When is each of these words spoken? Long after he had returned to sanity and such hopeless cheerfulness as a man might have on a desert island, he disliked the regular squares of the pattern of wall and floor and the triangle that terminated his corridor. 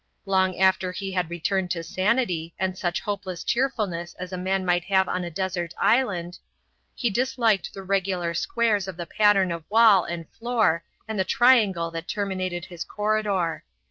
Long 0.25 0.57
after 0.59 0.91
he 0.91 1.11
had 1.11 1.29
returned 1.29 1.69
to 1.69 1.83
sanity 1.83 2.55
and 2.57 2.75
such 2.75 3.01
hopeless 3.01 3.43
cheerfulness 3.43 4.15
as 4.15 4.33
a 4.33 4.35
man 4.37 4.65
might 4.65 4.83
have 4.85 5.07
on 5.07 5.23
a 5.23 5.29
desert 5.29 5.75
island, 5.79 6.39
he 6.95 7.11
disliked 7.11 7.71
the 7.71 7.83
regular 7.83 8.33
squares 8.33 8.87
of 8.87 8.97
the 8.97 9.05
pattern 9.05 9.51
of 9.51 9.63
wall 9.69 10.03
and 10.05 10.27
floor 10.31 10.83
and 11.07 11.19
the 11.19 11.23
triangle 11.23 11.91
that 11.91 12.07
terminated 12.07 12.65
his 12.65 12.83
corridor. 12.83 13.63